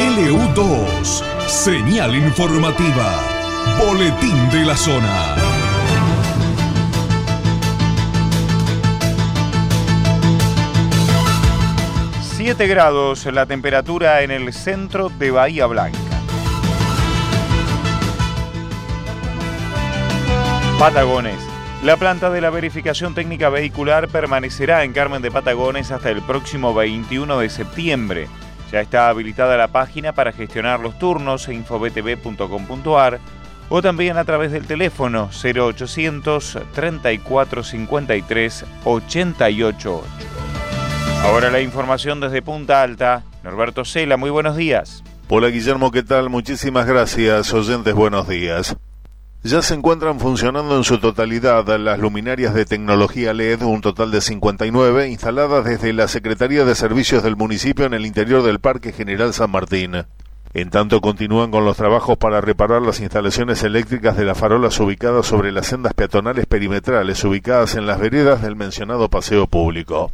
LU2, 0.00 1.22
señal 1.46 2.14
informativa, 2.14 3.20
boletín 3.78 4.50
de 4.50 4.64
la 4.64 4.76
zona. 4.76 5.34
Siete 12.22 12.66
grados 12.66 13.26
la 13.26 13.46
temperatura 13.46 14.22
en 14.22 14.30
el 14.30 14.52
centro 14.52 15.10
de 15.10 15.30
Bahía 15.32 15.66
Blanca. 15.66 15.98
Patagones. 20.78 21.49
La 21.82 21.96
planta 21.96 22.28
de 22.28 22.42
la 22.42 22.50
verificación 22.50 23.14
técnica 23.14 23.48
vehicular 23.48 24.08
permanecerá 24.08 24.84
en 24.84 24.92
Carmen 24.92 25.22
de 25.22 25.30
Patagones 25.30 25.90
hasta 25.90 26.10
el 26.10 26.20
próximo 26.20 26.74
21 26.74 27.38
de 27.38 27.48
septiembre. 27.48 28.28
Ya 28.70 28.80
está 28.80 29.08
habilitada 29.08 29.56
la 29.56 29.68
página 29.68 30.12
para 30.12 30.32
gestionar 30.32 30.80
los 30.80 30.98
turnos 30.98 31.48
en 31.48 31.56
infobtv.com.ar 31.56 33.18
o 33.70 33.80
también 33.80 34.18
a 34.18 34.24
través 34.26 34.52
del 34.52 34.66
teléfono 34.66 35.30
0800 35.32 36.58
34 36.74 37.64
53 37.64 38.64
888. 38.84 40.02
Ahora 41.24 41.50
la 41.50 41.62
información 41.62 42.20
desde 42.20 42.42
Punta 42.42 42.82
Alta. 42.82 43.24
Norberto 43.42 43.86
Cela, 43.86 44.18
muy 44.18 44.28
buenos 44.28 44.54
días. 44.54 45.02
Hola 45.28 45.48
Guillermo, 45.48 45.90
¿qué 45.90 46.02
tal? 46.02 46.28
Muchísimas 46.28 46.86
gracias. 46.86 47.54
Oyentes, 47.54 47.94
buenos 47.94 48.28
días. 48.28 48.76
Ya 49.42 49.62
se 49.62 49.72
encuentran 49.72 50.20
funcionando 50.20 50.76
en 50.76 50.84
su 50.84 50.98
totalidad 50.98 51.66
las 51.78 51.98
luminarias 51.98 52.52
de 52.52 52.66
tecnología 52.66 53.32
LED, 53.32 53.62
un 53.62 53.80
total 53.80 54.10
de 54.10 54.20
59, 54.20 55.08
instaladas 55.08 55.64
desde 55.64 55.94
la 55.94 56.08
Secretaría 56.08 56.66
de 56.66 56.74
Servicios 56.74 57.22
del 57.22 57.36
municipio 57.36 57.86
en 57.86 57.94
el 57.94 58.04
interior 58.04 58.42
del 58.42 58.60
Parque 58.60 58.92
General 58.92 59.32
San 59.32 59.50
Martín. 59.50 60.04
En 60.52 60.68
tanto 60.68 61.00
continúan 61.00 61.50
con 61.50 61.64
los 61.64 61.78
trabajos 61.78 62.18
para 62.18 62.42
reparar 62.42 62.82
las 62.82 63.00
instalaciones 63.00 63.62
eléctricas 63.62 64.14
de 64.18 64.26
las 64.26 64.36
farolas 64.36 64.78
ubicadas 64.78 65.24
sobre 65.24 65.52
las 65.52 65.68
sendas 65.68 65.94
peatonales 65.94 66.44
perimetrales 66.44 67.24
ubicadas 67.24 67.76
en 67.76 67.86
las 67.86 67.98
veredas 67.98 68.42
del 68.42 68.56
mencionado 68.56 69.08
paseo 69.08 69.46
público. 69.46 70.12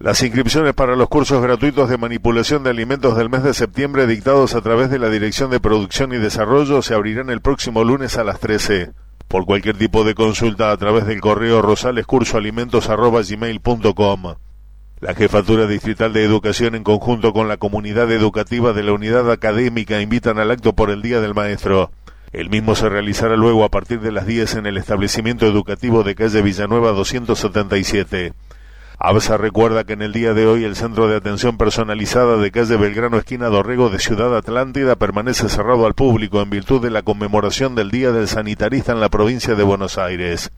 Las 0.00 0.22
inscripciones 0.22 0.72
para 0.72 0.96
los 0.96 1.10
cursos 1.10 1.42
gratuitos 1.42 1.90
de 1.90 1.98
manipulación 1.98 2.62
de 2.62 2.70
alimentos 2.70 3.18
del 3.18 3.28
mes 3.28 3.42
de 3.42 3.52
septiembre 3.52 4.06
dictados 4.06 4.54
a 4.54 4.62
través 4.62 4.88
de 4.88 4.98
la 4.98 5.10
Dirección 5.10 5.50
de 5.50 5.60
Producción 5.60 6.14
y 6.14 6.16
Desarrollo 6.16 6.80
se 6.80 6.94
abrirán 6.94 7.28
el 7.28 7.42
próximo 7.42 7.84
lunes 7.84 8.16
a 8.16 8.24
las 8.24 8.40
13. 8.40 8.92
Por 9.28 9.44
cualquier 9.44 9.76
tipo 9.76 10.02
de 10.02 10.14
consulta 10.14 10.72
a 10.72 10.76
través 10.78 11.04
del 11.04 11.20
correo 11.20 11.60
rosalescursoalimentos.gmail.com. 11.60 14.34
La 15.00 15.14
Jefatura 15.14 15.66
Distrital 15.66 16.14
de 16.14 16.24
Educación 16.24 16.76
en 16.76 16.82
conjunto 16.82 17.34
con 17.34 17.48
la 17.48 17.58
comunidad 17.58 18.10
educativa 18.10 18.72
de 18.72 18.82
la 18.82 18.94
unidad 18.94 19.30
académica 19.30 20.00
invitan 20.00 20.38
al 20.38 20.50
acto 20.50 20.72
por 20.72 20.88
el 20.88 21.02
Día 21.02 21.20
del 21.20 21.34
Maestro. 21.34 21.90
El 22.32 22.48
mismo 22.48 22.74
se 22.74 22.88
realizará 22.88 23.36
luego 23.36 23.64
a 23.64 23.68
partir 23.68 24.00
de 24.00 24.12
las 24.12 24.24
10 24.24 24.54
en 24.54 24.64
el 24.64 24.78
establecimiento 24.78 25.46
educativo 25.46 26.04
de 26.04 26.14
calle 26.14 26.40
Villanueva 26.40 26.92
277. 26.92 28.32
ABSA 29.02 29.38
recuerda 29.38 29.84
que 29.84 29.94
en 29.94 30.02
el 30.02 30.12
día 30.12 30.34
de 30.34 30.46
hoy 30.46 30.64
el 30.64 30.76
Centro 30.76 31.08
de 31.08 31.16
Atención 31.16 31.56
Personalizada 31.56 32.36
de 32.36 32.50
calle 32.50 32.76
Belgrano 32.76 33.16
esquina 33.16 33.46
Dorrego 33.46 33.88
de 33.88 33.98
Ciudad 33.98 34.36
Atlántida 34.36 34.94
permanece 34.94 35.48
cerrado 35.48 35.86
al 35.86 35.94
público 35.94 36.42
en 36.42 36.50
virtud 36.50 36.82
de 36.82 36.90
la 36.90 37.00
conmemoración 37.00 37.74
del 37.74 37.90
Día 37.90 38.12
del 38.12 38.28
Sanitarista 38.28 38.92
en 38.92 39.00
la 39.00 39.08
provincia 39.08 39.54
de 39.54 39.62
Buenos 39.62 39.96
Aires. 39.96 40.50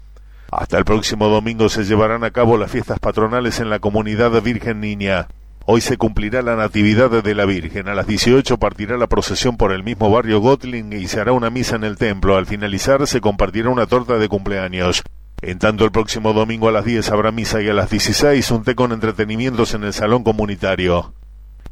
Hasta 0.51 0.77
el 0.77 0.85
próximo 0.85 1.29
domingo 1.29 1.69
se 1.69 1.85
llevarán 1.85 2.25
a 2.25 2.33
cabo 2.33 2.59
las 2.59 2.73
fiestas 2.73 2.99
patronales 2.99 3.61
en 3.61 3.71
la 3.71 3.79
comunidad 3.79 4.43
Virgen 4.43 4.81
Niña. 4.81 5.29
Hoy 5.65 5.81
se 5.81 5.97
cumplirá 5.97 6.43
la 6.43 6.57
Natividad 6.57 7.23
de 7.23 7.35
la 7.37 7.45
Virgen. 7.45 7.87
A 7.87 7.95
las 7.95 8.09
18 8.09 8.59
partirá 8.59 8.97
la 8.97 9.07
procesión 9.07 9.57
por 9.57 9.71
el 9.71 9.85
mismo 9.85 10.11
barrio 10.11 10.41
Gotling 10.41 10.93
y 10.95 11.07
se 11.07 11.21
hará 11.21 11.31
una 11.31 11.51
misa 11.51 11.77
en 11.77 11.85
el 11.85 11.97
templo. 11.97 12.37
Al 12.37 12.47
finalizar 12.47 13.07
se 13.07 13.21
compartirá 13.21 13.69
una 13.69 13.87
torta 13.87 14.19
de 14.19 14.29
cumpleaños. 14.29 15.05
En 15.45 15.59
tanto, 15.59 15.85
el 15.85 15.91
próximo 15.91 16.33
domingo 16.33 16.69
a 16.69 16.73
las 16.73 16.85
10 16.85 17.11
habrá 17.11 17.33
misa 17.33 17.61
y 17.61 17.69
a 17.69 17.75
las 17.75 17.91
16 17.91 18.49
un 18.53 18.63
té 18.63 18.77
con 18.77 18.93
entretenimientos 18.93 19.75
en 19.75 19.83
el 19.83 19.93
salón 19.93 20.23
comunitario. 20.23 21.15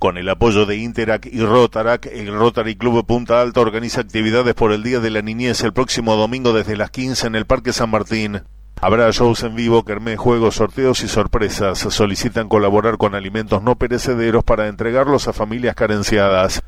Con 0.01 0.19
el 0.19 0.29
apoyo 0.29 0.67
de 0.67 0.77
Interac 0.77 1.27
y 1.27 1.41
Rotarac, 1.41 2.07
el 2.07 2.35
Rotary 2.37 2.75
Club 2.75 3.07
Punta 3.07 3.41
Alta 3.41 3.61
organiza 3.61 4.01
actividades 4.01 4.55
por 4.55 4.73
el 4.73 4.83
Día 4.83 4.99
de 4.99 5.11
la 5.11 5.23
Niñez 5.23 5.63
el 5.63 5.73
próximo 5.73 6.17
domingo 6.17 6.53
desde 6.53 6.77
las 6.77 6.91
15 6.91 7.29
en 7.29 7.37
el 7.37 7.47
Parque 7.47 7.73
San 7.73 7.91
Martín. 7.91 8.43
Habrá 8.81 9.09
shows 9.13 9.45
en 9.45 9.55
vivo, 9.55 9.85
kermés, 9.85 10.19
juegos, 10.19 10.57
sorteos 10.57 11.05
y 11.05 11.09
sorpresas. 11.09 11.79
Solicitan 11.79 12.49
colaborar 12.49 12.97
con 12.97 13.15
alimentos 13.15 13.63
no 13.63 13.77
perecederos 13.77 14.43
para 14.43 14.67
entregarlos 14.67 15.29
a 15.29 15.33
familias 15.33 15.77
carenciadas 15.77 16.65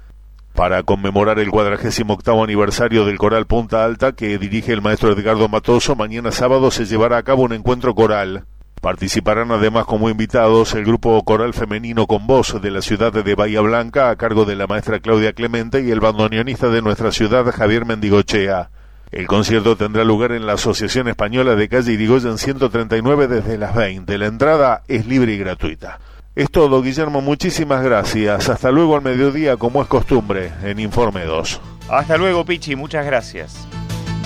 para 0.62 0.84
conmemorar 0.84 1.41
el 1.41 1.50
cuadragésimo 1.50 2.15
octavo 2.15 2.45
aniversario 2.45 3.05
del 3.05 3.19
Coral 3.19 3.49
Punta 3.49 3.84
Alta 3.84 4.12
que 4.12 4.39
dirige 4.39 4.73
el 4.73 4.81
maestro 4.81 5.11
Edgardo 5.11 5.49
Matoso, 5.49 5.97
mañana 5.97 6.31
sábado 6.31 6.71
se 6.71 6.87
llevará 6.87 7.17
a 7.17 7.25
cabo 7.25 7.43
un 7.43 7.53
encuentro 7.53 7.97
coral. 7.97 8.45
Participarán 8.81 9.50
además 9.50 9.87
como 9.87 10.09
invitados 10.09 10.75
el 10.75 10.84
grupo 10.84 11.21
coral 11.25 11.53
femenino 11.53 12.06
con 12.06 12.28
voz 12.28 12.62
de 12.62 12.71
la 12.71 12.81
ciudad 12.81 13.12
de 13.12 13.34
Bahía 13.34 13.61
Blanca 13.61 14.09
a 14.09 14.15
cargo 14.15 14.45
de 14.45 14.55
la 14.55 14.69
maestra 14.69 15.00
Claudia 15.00 15.33
Clemente 15.33 15.83
y 15.83 15.91
el 15.91 15.99
bandoneonista 15.99 16.69
de 16.69 16.81
nuestra 16.81 17.11
ciudad 17.11 17.44
Javier 17.50 17.84
Mendigochea. 17.84 18.71
El 19.11 19.27
concierto 19.27 19.77
tendrá 19.77 20.05
lugar 20.05 20.31
en 20.31 20.47
la 20.47 20.53
Asociación 20.53 21.09
Española 21.09 21.56
de 21.56 21.69
Calle 21.69 21.94
Irigoyen 21.94 22.39
139 22.39 23.27
desde 23.27 23.59
las 23.59 23.75
20. 23.75 24.17
La 24.17 24.27
entrada 24.27 24.83
es 24.87 25.09
libre 25.09 25.33
y 25.33 25.39
gratuita. 25.39 25.99
Es 26.34 26.50
todo, 26.50 26.81
Guillermo. 26.81 27.20
Muchísimas 27.20 27.84
gracias. 27.84 28.48
Hasta 28.48 28.70
luego 28.70 28.97
al 28.97 29.03
mediodía, 29.03 29.59
como 29.59 29.82
es 29.82 29.88
costumbre, 29.88 30.50
en 30.62 30.81
Informe 30.81 31.25
2. 31.25 31.60
Hasta 31.91 32.16
luego, 32.16 32.47
Pichi. 32.47 32.75
Muchas 32.75 33.04
gracias. 33.04 33.69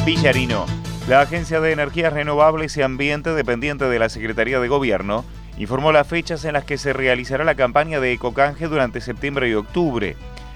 Villarino, 0.05 0.67
la 1.09 1.23
Agencia 1.23 1.61
de 1.61 1.73
Energías 1.73 2.13
Renovables 2.13 2.77
y 2.77 2.83
Ambiente, 2.83 3.31
dependiente 3.31 3.87
de 3.87 3.99
la 3.99 4.09
Secretaría 4.09 4.61
de 4.61 4.69
Gobierno, 4.69 5.25
informó 5.59 5.91
las 5.91 6.07
fechas 6.07 6.45
en 6.45 6.53
las 6.53 6.65
que 6.65 6.79
se 6.79 6.93
realizará 6.93 7.43
la 7.43 7.57
campaña 7.57 7.99
de 7.99 8.13
Ecocanje 8.13 8.69
durante 8.69 9.01
septiembre 9.01 9.49
y 9.49 9.55
octubre. 9.55 10.15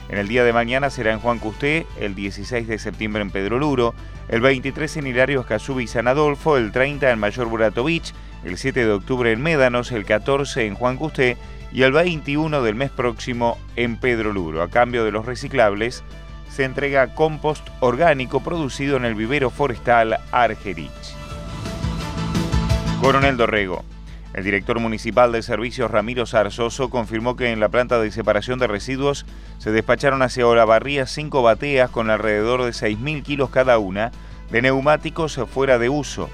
En 0.09 0.19
el 0.19 0.29
día 0.29 0.45
de 0.45 0.53
mañana 0.53 0.89
será 0.89 1.13
en 1.13 1.19
Juan 1.19 1.41
Custé, 1.41 1.85
el 1.99 2.15
16 2.15 2.69
de 2.69 2.79
septiembre 2.79 3.23
en 3.23 3.31
Pedro 3.33 3.59
Luro, 3.59 3.93
el 4.29 4.41
23 4.41 4.99
en 4.99 5.09
Hilario 5.09 5.41
Escazú 5.41 5.81
y 5.81 5.89
San 5.89 6.07
Adolfo, 6.07 6.57
el 6.57 6.71
30 6.71 7.11
en 7.11 7.19
Mayor 7.19 7.49
Burato 7.49 7.83
Beach, 7.83 8.15
el 8.45 8.57
7 8.57 8.85
de 8.85 8.93
octubre 8.93 9.33
en 9.33 9.43
Médanos, 9.43 9.93
el 9.93 10.05
14 10.05 10.67
en 10.67 10.75
Juan 10.75 10.97
Custé 10.97 11.37
y 11.73 11.83
el 11.83 11.93
21 11.93 12.63
del 12.63 12.75
mes 12.75 12.91
próximo 12.91 13.59
en 13.77 13.97
Pedro 13.97 14.33
Luro. 14.33 14.63
A 14.63 14.71
cambio 14.71 15.05
de 15.05 15.13
los 15.13 15.27
reciclables, 15.27 16.03
se 16.51 16.65
entrega 16.65 17.15
compost 17.15 17.67
orgánico 17.81 18.41
producido 18.41 18.97
en 18.97 19.05
el 19.05 19.15
vivero 19.15 19.51
forestal 19.51 20.19
Argerich. 20.33 20.91
Coronel 23.01 23.37
Dorrego. 23.37 23.85
El 24.35 24.45
director 24.45 24.79
municipal 24.79 25.33
de 25.33 25.43
servicios 25.43 25.91
Ramiro 25.91 26.25
Zarzoso 26.25 26.89
confirmó 26.89 27.35
que 27.35 27.51
en 27.51 27.59
la 27.59 27.69
planta 27.69 27.99
de 27.99 28.13
separación 28.13 28.61
de 28.61 28.69
residuos 28.69 29.27
se 29.59 29.73
despacharon 29.73 30.23
hacia 30.23 30.47
Olavarría 30.47 31.07
cinco 31.07 31.43
bateas 31.43 31.91
con 31.91 32.11
alrededor 32.11 32.63
de 32.63 32.71
6.000 32.71 33.23
kilos 33.25 33.51
cada 33.51 33.79
una 33.79 34.13
de 34.53 34.63
neumáticos 34.63 35.41
fuera 35.53 35.79
de 35.79 35.89
uso. 35.89 36.31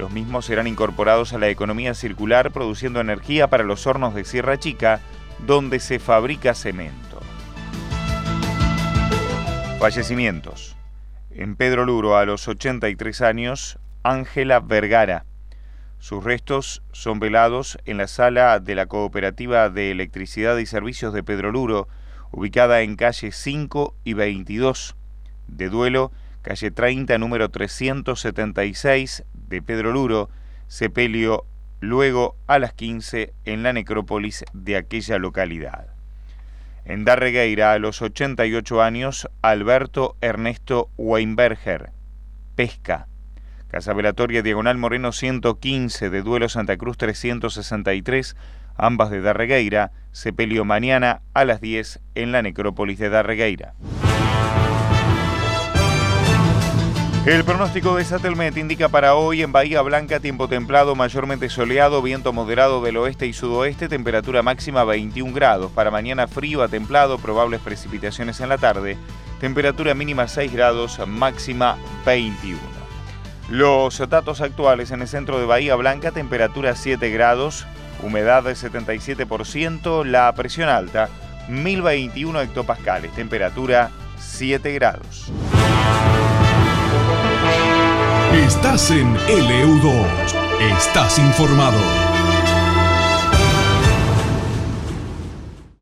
Los 0.00 0.10
mismos 0.12 0.46
serán 0.46 0.66
incorporados 0.66 1.34
a 1.34 1.38
la 1.38 1.50
economía 1.50 1.92
circular 1.92 2.52
produciendo 2.52 3.02
energía 3.02 3.50
para 3.50 3.64
los 3.64 3.86
hornos 3.86 4.14
de 4.14 4.24
Sierra 4.24 4.58
Chica, 4.58 5.02
donde 5.46 5.78
se 5.78 5.98
fabrica 5.98 6.54
cemento. 6.54 7.20
Fallecimientos. 9.78 10.74
En 11.30 11.54
Pedro 11.54 11.84
Luro, 11.84 12.16
a 12.16 12.24
los 12.24 12.48
83 12.48 13.20
años, 13.20 13.78
Ángela 14.02 14.60
Vergara. 14.60 15.26
Sus 15.98 16.24
restos 16.24 16.82
son 16.92 17.20
velados 17.20 17.76
en 17.84 17.98
la 17.98 18.06
sala 18.06 18.58
de 18.58 18.74
la 18.74 18.86
Cooperativa 18.86 19.68
de 19.68 19.90
Electricidad 19.90 20.56
y 20.56 20.64
Servicios 20.64 21.12
de 21.12 21.22
Pedro 21.22 21.52
Luro, 21.52 21.88
ubicada 22.30 22.80
en 22.80 22.96
calle 22.96 23.32
5 23.32 23.94
y 24.04 24.14
22. 24.14 24.96
De 25.46 25.68
duelo, 25.68 26.10
calle 26.40 26.70
30, 26.70 27.18
número 27.18 27.50
376 27.50 29.24
de 29.50 29.60
Pedro 29.60 29.92
Luro, 29.92 30.30
sepelio 30.68 31.44
luego 31.80 32.36
a 32.46 32.58
las 32.58 32.72
15 32.72 33.34
en 33.44 33.62
la 33.62 33.72
necrópolis 33.72 34.44
de 34.52 34.76
aquella 34.76 35.18
localidad. 35.18 35.88
En 36.84 37.04
Darregueira, 37.04 37.72
a 37.72 37.78
los 37.78 38.00
88 38.00 38.82
años, 38.82 39.28
Alberto 39.42 40.16
Ernesto 40.20 40.90
Weinberger, 40.96 41.90
pesca. 42.54 43.06
Casa 43.68 43.92
Velatoria 43.92 44.42
Diagonal 44.42 44.78
Moreno 44.78 45.12
115 45.12 46.10
de 46.10 46.22
Duelo 46.22 46.48
Santa 46.48 46.76
Cruz 46.76 46.96
363, 46.96 48.36
ambas 48.76 49.10
de 49.10 49.20
Darregueira, 49.20 49.92
se 50.10 50.32
peleó 50.32 50.64
mañana 50.64 51.22
a 51.34 51.44
las 51.44 51.60
10 51.60 52.00
en 52.16 52.32
la 52.32 52.42
necrópolis 52.42 52.98
de 52.98 53.10
Darregueira. 53.10 53.74
El 57.26 57.44
pronóstico 57.44 57.96
de 57.96 58.04
Satelmet 58.04 58.56
indica 58.56 58.88
para 58.88 59.14
hoy 59.14 59.42
en 59.42 59.52
Bahía 59.52 59.82
Blanca 59.82 60.20
tiempo 60.20 60.48
templado, 60.48 60.94
mayormente 60.94 61.50
soleado, 61.50 62.00
viento 62.00 62.32
moderado 62.32 62.80
del 62.80 62.96
oeste 62.96 63.26
y 63.26 63.34
sudoeste, 63.34 63.90
temperatura 63.90 64.42
máxima 64.42 64.84
21 64.84 65.34
grados. 65.34 65.70
Para 65.70 65.90
mañana 65.90 66.28
frío 66.28 66.62
a 66.62 66.68
templado, 66.68 67.18
probables 67.18 67.60
precipitaciones 67.60 68.40
en 68.40 68.48
la 68.48 68.56
tarde, 68.56 68.96
temperatura 69.38 69.92
mínima 69.92 70.28
6 70.28 70.50
grados, 70.50 70.98
máxima 71.06 71.76
21. 72.06 72.58
Los 73.50 73.98
datos 74.08 74.40
actuales 74.40 74.90
en 74.90 75.02
el 75.02 75.08
centro 75.08 75.38
de 75.38 75.44
Bahía 75.44 75.76
Blanca, 75.76 76.12
temperatura 76.12 76.74
7 76.74 77.10
grados, 77.10 77.66
humedad 78.02 78.44
de 78.44 78.52
77%, 78.52 80.06
la 80.06 80.32
presión 80.32 80.70
alta 80.70 81.10
1021 81.50 82.40
hectopascales, 82.40 83.12
temperatura 83.12 83.90
7 84.18 84.72
grados. 84.72 85.30
Estás 88.46 88.90
en 88.90 89.14
LU2. 89.16 90.06
Estás 90.78 91.18
informado. 91.18 92.29